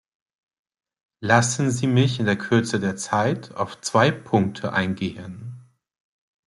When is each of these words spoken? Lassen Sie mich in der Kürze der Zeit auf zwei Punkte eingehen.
Lassen 1.19 1.69
Sie 1.69 1.85
mich 1.85 2.19
in 2.19 2.25
der 2.25 2.35
Kürze 2.35 2.79
der 2.79 2.95
Zeit 2.95 3.51
auf 3.53 3.79
zwei 3.81 4.09
Punkte 4.09 4.73
eingehen. 4.73 5.63